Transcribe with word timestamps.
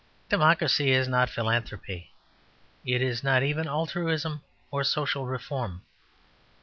Democracy 0.29 0.89
is 0.89 1.07
not 1.07 1.29
philanthropy; 1.29 2.11
it 2.83 3.03
is 3.03 3.23
not 3.23 3.43
even 3.43 3.67
altruism 3.67 4.41
or 4.71 4.83
social 4.83 5.27
reform. 5.27 5.83